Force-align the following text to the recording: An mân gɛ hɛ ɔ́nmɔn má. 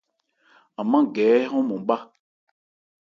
An 0.79 0.85
mân 0.91 1.05
gɛ 1.15 1.25
hɛ 1.41 1.49
ɔ́nmɔn 1.57 1.81
má. 1.87 1.97